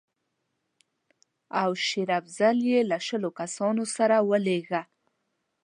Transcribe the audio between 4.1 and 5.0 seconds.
ولېږه.